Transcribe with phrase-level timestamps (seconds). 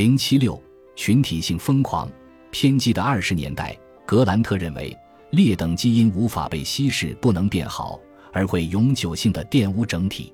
[0.00, 0.58] 零七六
[0.96, 2.10] 群体性疯狂
[2.50, 4.96] 偏激的二十年代，格兰特认为
[5.32, 8.00] 劣等基因无法被稀释，不能变好，
[8.32, 10.32] 而会永久性的玷污整体。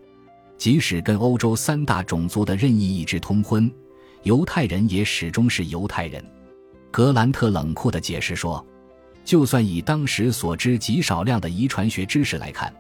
[0.57, 3.69] 即使跟欧洲三大种族的任意一致通婚，
[4.23, 6.25] 犹太人也始终是犹太人。
[6.93, 8.65] 格兰特冷酷的解释说
[9.27, 12.73] ：“就算以当时所知极少量的遗传学知识来看，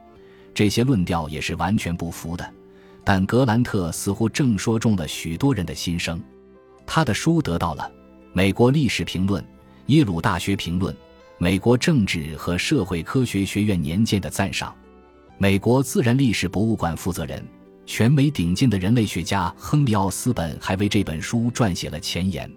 [0.55, 2.48] 这些论调也是完全不符的。”
[3.03, 6.23] 但格兰特似乎正说中了许多人的心声。
[6.87, 7.82] 他的书得到了
[8.32, 9.43] 《美国历史评论》
[9.86, 10.95] 《耶鲁大学评论》
[11.39, 14.75] 《美国政治和社会科学学院年鉴》的赞赏。
[15.39, 17.45] 美国自然历史博物馆负责人。
[17.89, 22.50] 全美顶尖的人类学家亨利·奥斯本还为这本书撰写了前言。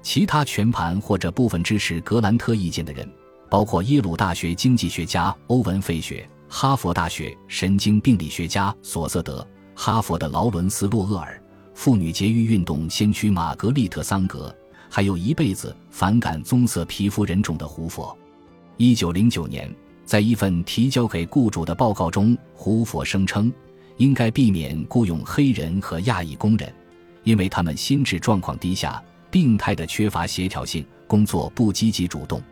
[0.00, 3.10] 其他全盘或者部分支持格兰特意见的人，
[3.50, 11.42] 包括耶鲁大学经济学家欧文·费雪、哈佛大学神经病理学家索瑟德、哈佛的劳伦斯·洛厄尔、
[11.74, 14.54] 妇女节育运动先驱玛格丽特·桑格，
[14.88, 18.16] 还有一辈子反感棕色皮肤人种的胡佛。
[18.76, 23.52] 一九零九年，在一份提交给雇主的报告中，胡佛声称。
[23.96, 26.72] 应该避免雇佣黑人和亚裔工人，
[27.22, 32.42] 因为他们心智状况低下、病态的缺乏协调性，工作不积极主动。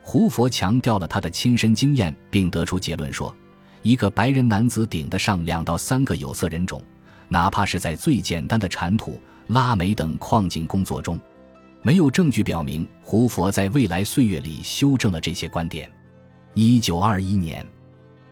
[0.00, 3.36] 胡佛强调了他的亲身经验，并得出结论说，
[3.82, 6.82] 一个白人男子顶得上两到三个有色人种，
[7.28, 11.18] 哪怕是在最简单的铲土、拉煤等矿井工作中。
[11.82, 15.90] 没有证据表明胡佛在未来岁月里修正了这些观点。
[16.54, 17.64] 一九二一年，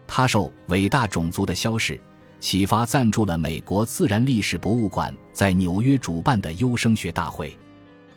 [0.05, 1.93] 他受《伟大种族的消逝》。
[2.37, 7.57] 启发赞助了美国自然历史博物馆在纽约主办的优生学大会。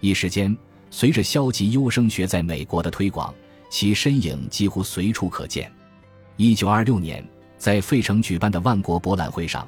[0.00, 0.54] 一时间，
[0.90, 3.32] 随着消极优生学在美国的推广，
[3.70, 5.72] 其身影几乎随处可见。
[6.36, 9.66] 一九二六年，在费城举办的万国博览会上，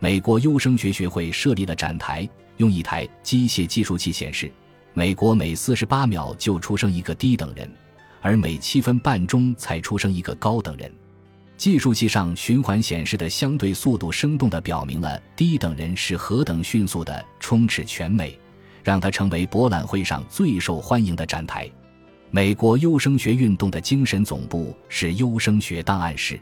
[0.00, 4.50] 美国优生学学会设立了展台，用一台机械计数器显示，
[4.94, 7.68] 美国每四十八秒就出生一个低等人，
[8.20, 10.88] 而每七分半钟才出生一个高等人。
[11.56, 18.38] 计数器上循环显示的相对速度，生动地表明了低等人是何等迅速地充斥全美，
[18.84, 21.68] 让它成为博览会上最受欢迎的展台。
[22.30, 26.38] 美国优生学运动的精神总部是优生学档案室。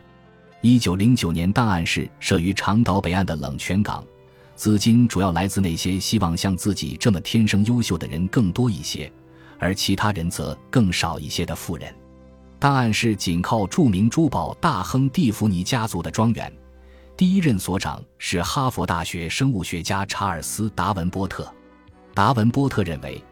[0.62, 4.04] 一九零九年，档案室设于长岛北岸的冷泉港，
[4.54, 9.10] 资金主要来自那些希望像自己这么天生优秀的人更多一些，
[9.58, 11.94] 而其他人则更少一些的富人。
[12.58, 16.50] 档案室紧靠著名珠宝大亨蒂芙尼家族的庄园，
[17.16, 21.46] 第一任所长是哈佛大学生物学家查尔斯·达文波特。
[22.14, 23.22] 达文波特认为，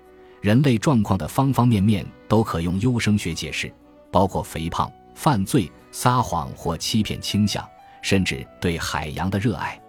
[0.42, 3.72] 人类状况的方方面面都可用优生学解释，
[4.12, 7.66] 包括肥胖、犯罪、撒谎或欺骗倾向，
[8.02, 9.80] 甚至对海洋的热爱。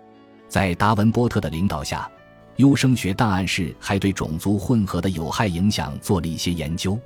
[0.47, 2.09] 在达文波特的领导下，
[2.57, 6.99] 优生学档案室还对种族混合的有害影响做了一些研究。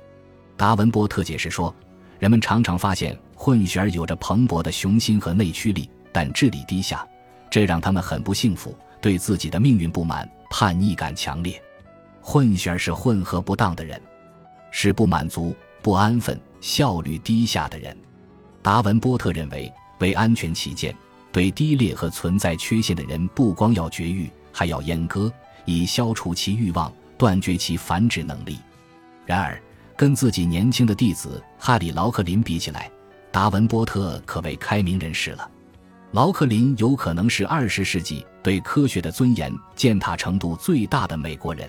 [0.56, 1.74] 达文波特解释说。
[2.20, 7.02] 人们常常发现混血儿有着蓬勃的雄心和内驱力，但智力低下，
[7.50, 11.58] 这让他们很不幸福，对自己的命运不满，叛逆感强烈。
[12.20, 13.98] 混血儿是混合不当的人，
[14.70, 17.96] 是不满足、不安分、效率低下的人。
[18.62, 20.94] 达文波特认为，为安全起见，
[21.32, 25.32] 对低劣和存在缺陷的人不光要绝育，还要阉割，
[25.64, 28.58] 以消除其欲望，断绝其繁殖能力。
[29.26, 29.60] 然而。
[29.96, 32.90] 跟自己年轻的弟子哈里·劳克林比起来，
[33.30, 35.46] 达文波特可谓开明人士了。
[36.12, 41.68] 劳克林有可能是二十世纪对科学的尊严践踏程度最大的美国人。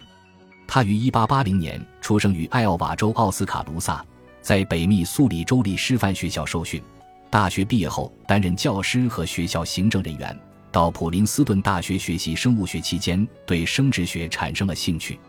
[0.66, 4.02] 他于1880年出生于艾奥瓦州奥斯卡卢萨，
[4.42, 6.82] 在北密苏里州立师范学校受训。
[7.30, 10.38] 大学毕业后担任教师和学校行政人员。
[10.72, 15.20] 到普林斯顿大学学习生物学期间，对生殖学产生了兴趣。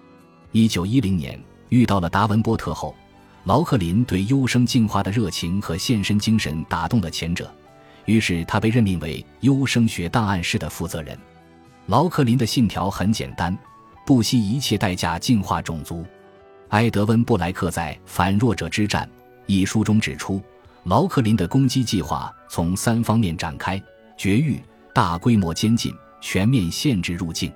[0.53, 1.41] 1910年。
[1.69, 2.95] 遇到了达文波特后，
[3.45, 7.51] 劳克林对优生进化的热情和献身精神打动了前者，
[8.05, 11.19] 于是他被任命为优生学档案室的负责人。
[11.87, 13.57] 劳克林的信条很简单：
[14.05, 16.05] 不惜一切代价进化种族。
[16.73, 19.07] 埃德温·布莱克在《反弱者之战》
[19.45, 20.41] 一书中指出，
[20.85, 23.81] 劳克林的攻击计划从三方面展开：
[24.17, 24.59] 绝育、
[24.95, 25.93] 大规模监禁、
[26.23, 27.53] 全面限制入境。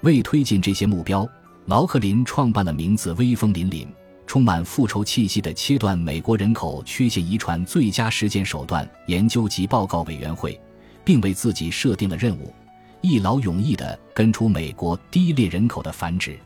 [0.00, 1.28] 为推进这些目标。
[1.66, 3.86] 劳克林创办了名字威风凛凛、
[4.24, 10.58] 充满复仇气息的切断美国人口缺陷遗传最佳实践手段研究及报告委员会，
[11.04, 12.54] 并为自己设定了任务：
[13.02, 16.38] 一劳永逸地根除美国低劣人口的繁殖。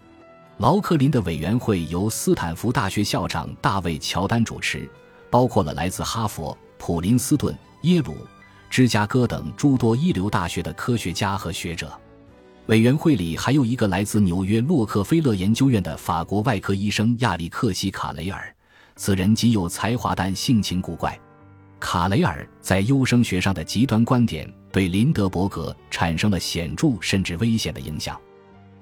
[0.61, 4.87] 劳克林的委员会由斯坦福大学校长大卫·乔丹主持，
[5.31, 8.15] 包括了来自哈佛、普林斯顿、耶鲁、
[8.69, 11.99] 芝加哥等诸多一流大学的科学家和学者。
[12.67, 18.55] 委员会里还有一个来自纽约洛克菲勒研究院的法国外科医生亚历克西·卡雷尔，
[18.97, 21.19] 此人极有才华，但性情古怪。
[21.79, 28.21] 卡雷尔在优生学上的极端观点对林德伯格产生了显著甚至危险的影响。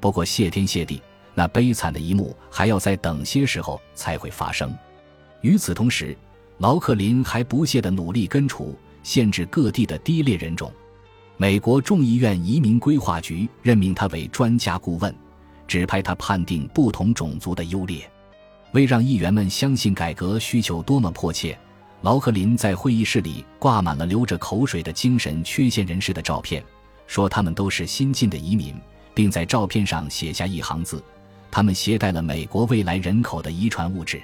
[0.00, 1.00] 不过谢天谢地，
[1.38, 4.76] 那悲惨的一幕还要再等些时候才会发生。
[5.40, 6.19] 与此同时，
[6.56, 10.73] 劳克林还不懈地努力根除、限制各地的低劣人种。
[11.37, 15.14] 美国众议院移民规划局任命他为专家顾问，
[15.69, 18.11] 指派他判定不同种族的优劣。
[18.73, 21.56] 为让议员们相信改革需求多么迫切，
[22.00, 26.61] 劳克林在会议室里挂满了流着口水的精神缺陷人士的照片，
[27.06, 28.75] 说他们都是新进的移民，
[29.14, 31.00] 并在照片上写下一行字
[31.50, 34.21] ：“他们携带了美国未来人口的遗传物质。”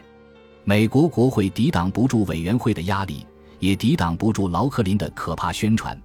[0.66, 3.26] 美国国会抵挡不住委员会的压力，
[3.58, 6.00] 也抵挡不住劳克林的可怕宣传。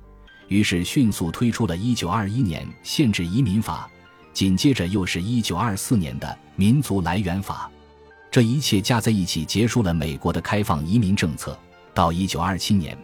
[0.49, 3.89] 于是迅速推出了1921年限制移民法，
[4.33, 7.71] 紧接着又是一九二四年的民族来源法，
[8.29, 11.57] 这一切加在一起结束了美国的开放移民政策。
[11.93, 12.97] 到1927年，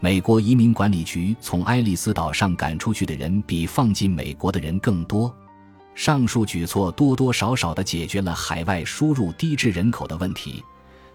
[0.00, 5.34] 美国移民管理局从爱丽丝岛上赶出去的人比放进美国的人更多。
[5.94, 10.62] 上述举措多多少少地解决了海外输入低质人口的问题，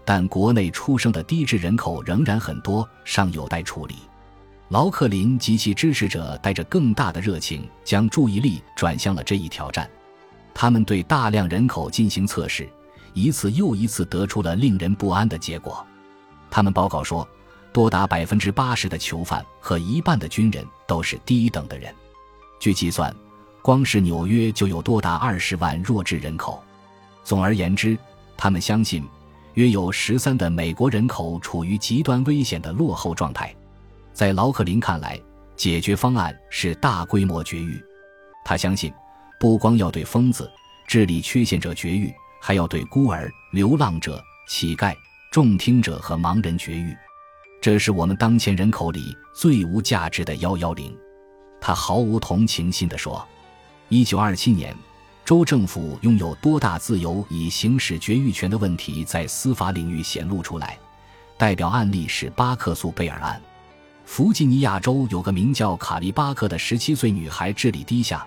[0.04, 3.96] 但国内出生的低质人口仍然很多，尚有待处理。
[4.68, 9.88] 劳克林及其支持者带着更大的热情，将注意力转向了这一挑战。
[10.54, 12.68] 他们对大量人口进行测试，
[13.12, 15.84] 一次又一次得出了令人不安的结果。
[16.50, 17.26] 他们报告说，
[17.72, 21.94] 多达百分之八十的囚犯和一半的军人都是低等的人。
[22.58, 23.14] 据计算，
[23.62, 26.62] 光是纽约就有多达二十万弱智人口。
[27.22, 27.96] 总而言之，
[28.36, 29.04] 他们相信，
[29.54, 33.54] 约有十三的美国人口处于极端危险的落后状态。
[34.12, 35.20] 在劳克林看来，
[35.56, 37.82] 解决方案是大规模绝育。
[38.44, 38.92] 他相信，
[39.38, 40.50] 不光要对疯子、
[40.88, 44.94] 智力缺陷者绝育，还要对孤儿、流浪者、乞丐、
[45.30, 46.96] 重听者和盲人绝育。
[47.60, 50.96] 这是我们当前人口里最无价值的幺幺零。
[51.60, 53.26] 他毫无同情心地说
[53.92, 54.72] ：“一九二七年，
[55.24, 60.78] 州政府拥有多大自由以行使绝育权的问题在司法领域显露出来。
[61.36, 63.42] 代表案例是巴克诉贝尔案。”
[64.06, 68.24] 弗吉尼亚州有个名叫卡利巴克的十七岁女孩智力低下，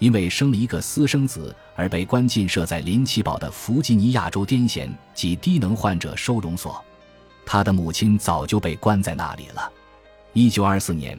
[0.00, 6.84] 因为生了一个私生子而被关进设在林奇堡的弗吉尼亚州癫痫及低能患者收容所。
[7.44, 9.70] 她的母亲早就被关在那里了。
[10.32, 11.16] 一九二四年，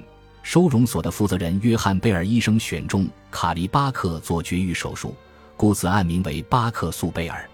[0.47, 5.13] 收容所的负责人约翰贝尔医生选中卡利巴克做绝育手术，
[5.57, 7.45] 故此案名为巴克诉贝尔。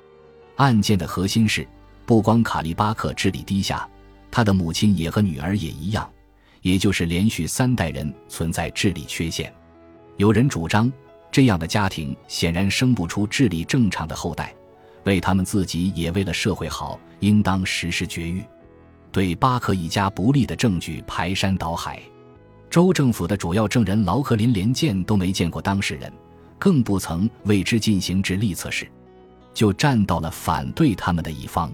[0.58, 1.68] 案件的核心是，
[2.06, 3.90] 不光卡利巴克智力低下，
[4.30, 6.08] 他的母亲也和女儿也一样。
[6.62, 9.52] 也就是连续三代人存在智力缺陷，
[10.18, 10.94] 有人主张
[11.32, 14.54] 这样的家庭显然生不出智力正常的后代，
[15.04, 18.44] 为他们自己也为了社会好，应当实施绝育。
[19.12, 22.00] 对巴克一家不利的证据排山倒海，
[22.74, 26.12] 州政府的主要证人劳克林连见都没见过当事人，
[26.58, 28.88] 更不曾为之进行智力测试，
[29.54, 31.72] 就站到了反对他们的一方。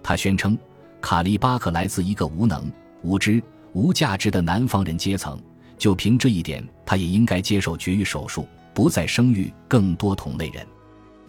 [0.00, 0.56] 他宣称，
[1.00, 2.70] 卡利巴克来自一个无能
[3.02, 3.42] 无知。
[3.72, 5.36] 无价值的南方人阶层，
[5.76, 10.64] 就凭这一点，他也应该接受绝育手术，不再生育更多同类人。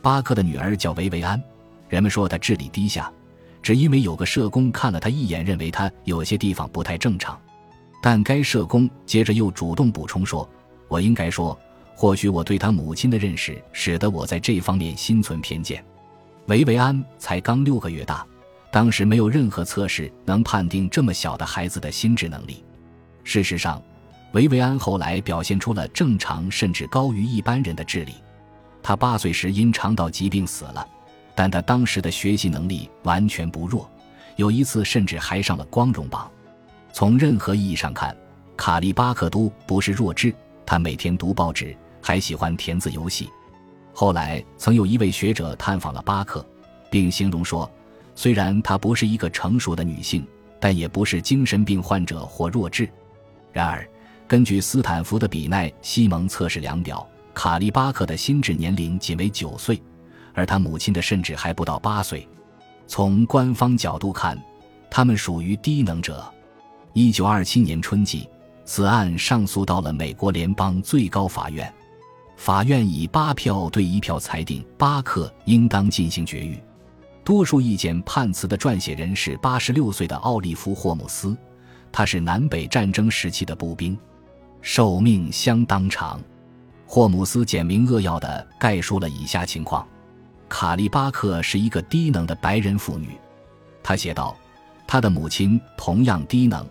[0.03, 1.41] 巴克的女儿叫维维安，
[1.87, 3.11] 人们说她智力低下，
[3.63, 7.35] 只因为有个社工看了她一眼，认为她有些地方不太正常。
[8.01, 10.47] 但该社工接着又主动补充说
[10.87, 11.57] ：“我应该说，
[11.95, 15.83] 或许我对他母亲的认识，使得我在这方面心存偏见。”
[16.47, 18.25] 维维安才刚六个月大。
[18.71, 22.63] 当时没有任何测试能判定这么小的孩子的心智能力。
[23.23, 23.81] 事实上，
[24.33, 28.13] 维维安后来表现出了正常甚至高于一般人的智力。
[28.83, 30.87] 他八岁时因肠道疾病死了，
[31.33, 33.89] 但他当时的学习能力完全不弱，
[34.35, 36.29] 有一次甚至还上了光荣榜。
[36.91, 38.15] 从任何意义上看，
[38.57, 40.33] 卡利巴克都不是弱智。
[40.65, 43.29] 他每天读报纸，还喜欢填字游戏。
[43.93, 46.45] 后来曾有一位学者探访了巴克，
[46.89, 47.69] 并形容说。
[48.15, 50.27] 虽然她不是一个成熟的女性，
[50.59, 52.89] 但也不是精神病患者或弱智。
[53.53, 53.87] 然而，
[54.27, 59.81] 根据斯坦福的比奈西蒙测试量表，卡利巴克的心智年龄仅为九岁，
[60.33, 62.27] 而他母亲的甚至还不到八岁。
[62.87, 64.37] 从官方角度看，
[64.91, 66.29] 他们属于低能者。
[66.99, 68.27] 一九二七年春季，
[68.65, 71.73] 此案上诉到了美国联邦最高法院，
[72.35, 76.61] 法院以八票对一票裁定巴克应当进行绝育。
[77.23, 81.37] 多数意见判词的撰写人是八十六岁的奥利弗·霍姆斯，
[81.89, 83.97] 他是南北战争时期的步兵，
[84.61, 86.19] 寿命相当长。
[86.85, 89.87] 霍姆斯简明扼要地概述了以下情况：
[90.49, 93.17] 卡利巴克是一个低能的白人妇女，
[93.81, 94.35] 他写道，
[94.85, 96.67] 她的母亲同样低能，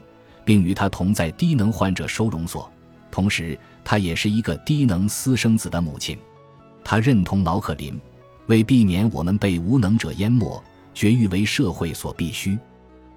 [0.49, 2.73] 并与他同在低能患者收容所，
[3.11, 6.17] 同时他也是一个低能私生子的母亲。
[6.83, 8.01] 他认同劳克林，
[8.47, 10.59] 为避免我们被无能者淹没，
[10.95, 12.59] 绝育为社会所必须。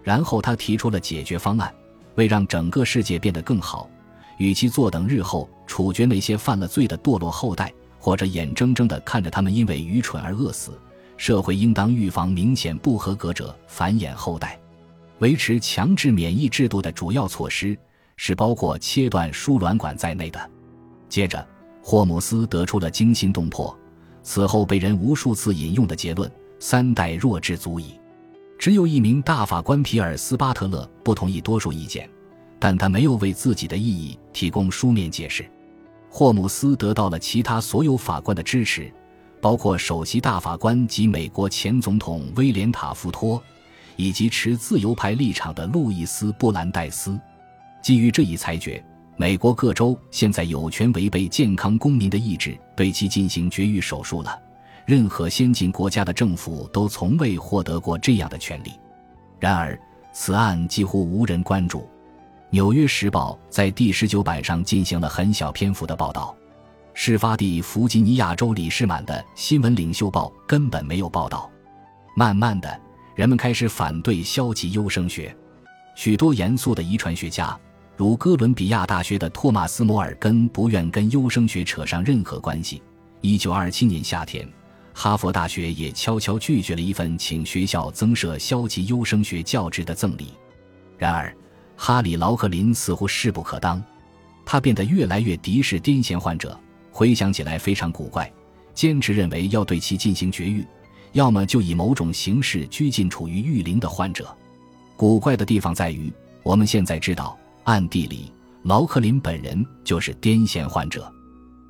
[0.03, 1.73] 然后他提出了解决方案，
[2.15, 3.89] 为让整个世界变得更好。
[4.37, 10.77] 与其坐等日后处决那些犯了罪的堕落后代，或者眼睁睁地看着他们因为愚蠢而饿死，
[11.15, 14.59] 社会应当预防明显不合格者繁衍后代。
[15.21, 17.77] 维持强制免疫制度的主要措施
[18.17, 20.51] 是包括切断输卵管在内的。
[21.07, 21.47] 接着，
[21.83, 23.77] 霍姆斯得出了惊心动魄、
[24.23, 27.99] 此后被人无数次引用的结论：三代弱智足矣。
[28.57, 32.09] 只有一名大法官皮尔斯巴特勒不同意多数意见。
[32.59, 35.43] 但他没有为自己的异议提供书面解释。
[36.11, 38.93] 霍姆斯得到了其他所有法官的支持，
[39.41, 43.41] 包括首席大法官及美国前总统威廉塔夫托，
[43.95, 47.19] 以及持自由派立场的路易斯布兰代斯。
[47.81, 48.83] 基于这一裁决，
[49.17, 54.39] 美国各州现在有权违背健康公民的意志对其进行绝育手术了。
[54.85, 58.71] 任何先进国家的政府都从未获得过这样的权利。
[59.39, 59.79] 然而，
[60.11, 61.79] 此案几乎无人关注。
[62.49, 66.35] 《纽约时报》在第十九版上进行了很小篇幅的报道，
[66.93, 71.49] 事发地弗吉尼亚州里士满的新闻领袖报根本没有报道。
[72.15, 72.77] 慢慢的，
[73.21, 75.31] 人们开始反对消极优生学。
[75.93, 77.55] 许多严肃的遗传学家，
[77.95, 82.81] 如哥伦比亚大学的托马斯·摩尔根，不愿跟优生学扯上任何关系。
[83.21, 84.51] 一九二七年夏天，
[84.91, 90.33] 哈佛大学也悄悄拒绝了一份请学校增设消极优生学教职的赠礼。
[90.97, 91.31] 然而，
[91.77, 93.79] 哈里·劳克林似乎势不可当，
[94.43, 96.59] 他变得越来越敌视癫痫患者。
[96.89, 98.33] 回想起来非常古怪，
[98.73, 100.65] 坚持认为要对其进行绝育，
[101.13, 104.35] 要么就以某种形式拘禁处于育龄的患者。
[104.95, 106.11] 古怪的地方在于，
[106.43, 108.31] 我们现在知道，暗地里
[108.63, 111.11] 劳克林本人就是癫痫患者。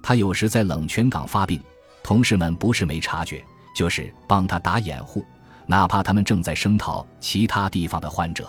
[0.03, 1.61] 他有时在冷泉港发病，
[2.03, 3.43] 同事们不是没察觉，
[3.75, 5.23] 就是帮他打掩护，
[5.65, 8.47] 哪怕他们正在声讨其他地方的患者。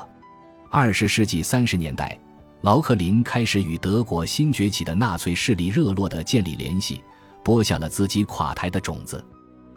[0.71, 2.19] 二十世纪三十年代，
[2.63, 7.03] 劳克林开始与德国新崛起的纳粹势力热络地建立联系，
[7.45, 9.23] 播下了自己垮台的种子。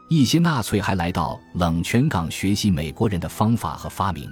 [0.07, 4.31] 一些纳粹还来到冷泉港学习美国人的方法和发明。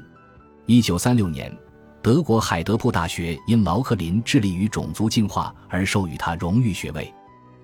[0.68, 1.52] 一九三六年，
[2.00, 7.12] 德国海德堡大学因劳克林致力于种族进化而授予他荣誉学位。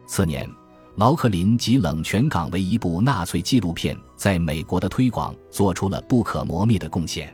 [0.07, 0.49] 次年，
[0.95, 7.31] 劳克林及冷泉港为一部纳粹纪录片在美国的推广做出了不可磨灭的贡献。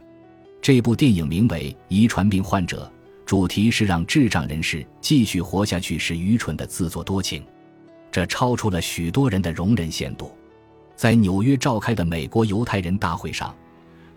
[0.62, 2.92] 这部电影名为《遗传病患者》，
[3.26, 7.46] 主题是让智障人士继续活下去是愚蠢的自作多情，
[8.12, 10.36] 这超出了许多人的容忍限度。
[10.96, 13.54] 在纽约召开的美国犹太人大会上，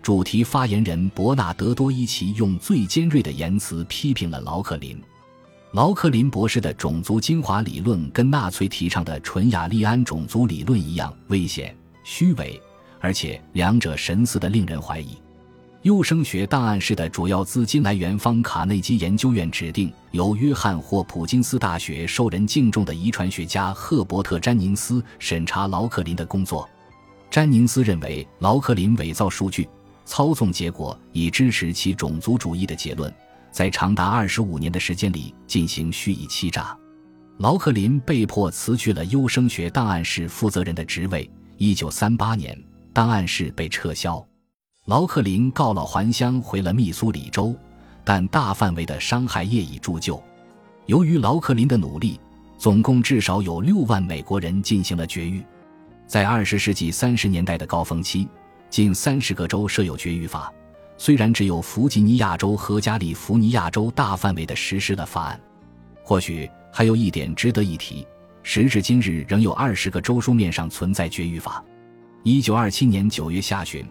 [0.01, 4.99] 主题发言人伯纳德多伊奇用最尖锐的言辞批评了劳克林。
[5.73, 12.59] 劳克林博士的种族精华理论跟纳粹提倡的纯雅利安种族理论一样危险、虚伪，
[12.99, 15.17] 而且两者神似的令人怀疑。
[15.83, 26.69] 优生学档案室的主要资金来源方卡内基研究院指定由约翰霍普金斯大学受人敬重的遗传学家赫伯特詹宁斯审查劳克林的工作。
[27.31, 29.69] 詹宁斯认为劳克林伪造数据、
[30.03, 33.13] 操纵结果以支持其种族主义的结论，
[33.49, 36.77] 在长达二十五年的时间里进行蓄意欺诈。
[37.37, 41.29] 劳克林被迫辞去了优生学档案室负责人的职位。
[41.55, 44.28] 一九三八年，档案室被撤销。
[44.89, 47.55] 劳克林告老还乡，回了密苏里州，
[48.03, 50.19] 但大范围的伤害业已铸就。
[50.87, 52.19] 由于劳克林的努力，
[52.57, 55.43] 总共至少有六万美国人进行了绝育。
[56.07, 58.27] 在二十世纪三十年代的高峰期，
[58.71, 60.51] 近三十个州设有绝育法，
[60.97, 65.39] 虽然只有弗吉尼亚州和加利福尼亚州大范围的实施了法案。
[66.01, 68.07] 或许还有一点值得一提：
[68.41, 71.63] 时至今日，仍有二十个州书面上存在绝育法。
[72.23, 73.85] 一九二七年九月下旬。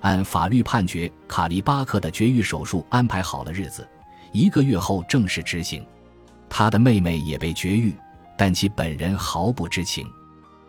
[0.00, 3.86] 按法律判决，卡利巴克的绝育手术安排好了日子，
[4.32, 5.84] 一个月后正式执行。
[6.48, 7.92] 他的妹妹也被绝育，
[8.36, 10.08] 但其本人毫不知情。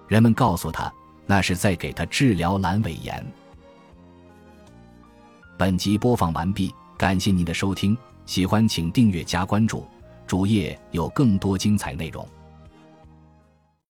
[0.08, 0.92] 人们告诉他，
[1.26, 3.26] 那是在给他治疗阑尾炎。
[5.58, 7.96] 本集播放完毕，感谢您的收听，
[8.26, 9.86] 喜欢请订阅加关注，
[10.26, 12.28] 主页有更多精彩内容。